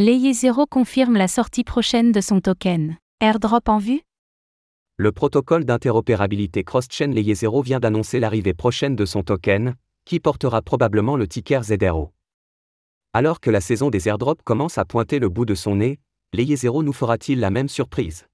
[0.00, 2.98] Layer Zero confirme la sortie prochaine de son token.
[3.20, 4.02] Airdrop en vue?
[4.96, 9.74] Le protocole d'interopérabilité cross-chain Layer Zero vient d'annoncer l'arrivée prochaine de son token,
[10.04, 12.12] qui portera probablement le ticker ZRO.
[13.12, 15.98] Alors que la saison des airdrops commence à pointer le bout de son nez,
[16.32, 18.28] Layer Zero nous fera-t-il la même surprise?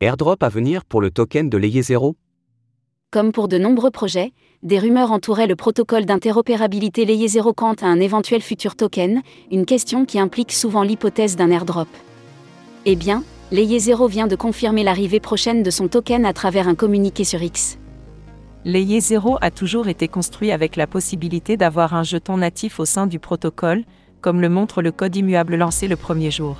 [0.00, 2.16] Airdrop à venir pour le token de Layer Zero
[3.10, 4.32] Comme pour de nombreux projets,
[4.62, 9.66] des rumeurs entouraient le protocole d'interopérabilité Layer Zero quant à un éventuel futur token, une
[9.66, 11.88] question qui implique souvent l'hypothèse d'un airdrop.
[12.86, 16.76] Eh bien, Layer Zero vient de confirmer l'arrivée prochaine de son token à travers un
[16.76, 17.78] communiqué sur X.
[18.64, 23.08] Layer Zero a toujours été construit avec la possibilité d'avoir un jeton natif au sein
[23.08, 23.82] du protocole,
[24.20, 26.58] comme le montre le code immuable lancé le premier jour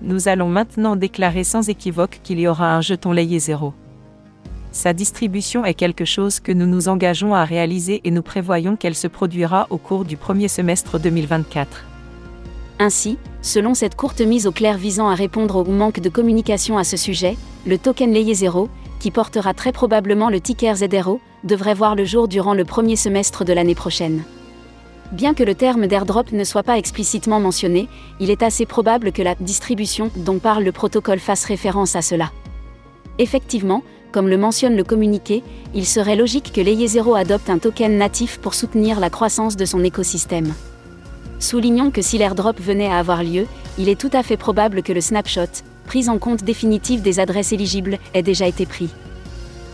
[0.00, 3.74] nous allons maintenant déclarer sans équivoque qu'il y aura un jeton Layer 0.
[4.70, 8.94] Sa distribution est quelque chose que nous nous engageons à réaliser et nous prévoyons qu'elle
[8.94, 11.84] se produira au cours du premier semestre 2024.
[12.78, 16.84] Ainsi, selon cette courte mise au clair visant à répondre au manque de communication à
[16.84, 18.68] ce sujet, le token Layer 0,
[19.00, 23.44] qui portera très probablement le ticker ZRO, devrait voir le jour durant le premier semestre
[23.44, 24.22] de l'année prochaine.
[25.12, 27.88] Bien que le terme d'airdrop ne soit pas explicitement mentionné,
[28.20, 32.30] il est assez probable que la distribution dont parle le protocole fasse référence à cela.
[33.18, 35.42] Effectivement, comme le mentionne le communiqué,
[35.74, 39.64] il serait logique que Layer 0 adopte un token natif pour soutenir la croissance de
[39.64, 40.52] son écosystème.
[41.38, 43.46] Soulignons que si l'airdrop venait à avoir lieu,
[43.78, 47.52] il est tout à fait probable que le snapshot, prise en compte définitive des adresses
[47.52, 48.90] éligibles, ait déjà été pris.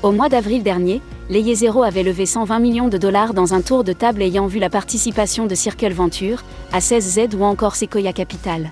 [0.03, 3.83] Au mois d'avril dernier, Layer Zero avait levé 120 millions de dollars dans un tour
[3.83, 8.71] de table ayant vu la participation de Circle Venture, A16Z ou encore Sequoia Capital.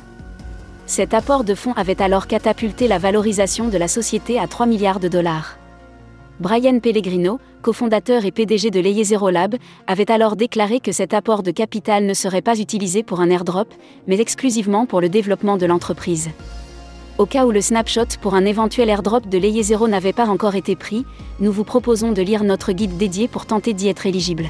[0.87, 5.01] Cet apport de fonds avait alors catapulté la valorisation de la société à 3 milliards
[5.01, 5.57] de dollars.
[6.41, 9.55] Brian Pellegrino, cofondateur et PDG de Layer Lab,
[9.87, 13.73] avait alors déclaré que cet apport de capital ne serait pas utilisé pour un airdrop,
[14.09, 16.31] mais exclusivement pour le développement de l'entreprise.
[17.19, 20.75] Au cas où le snapshot pour un éventuel airdrop de Layer n'avait pas encore été
[20.75, 21.05] pris,
[21.39, 24.49] nous vous proposons de lire notre guide dédié pour tenter d'y être éligible.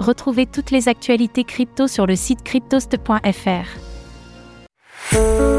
[0.00, 3.87] Retrouvez toutes les actualités crypto sur le site cryptost.fr.
[5.10, 5.57] Música